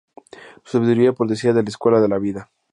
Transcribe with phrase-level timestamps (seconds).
[0.63, 2.49] Su sabiduría procedía de la "escuela de la vida".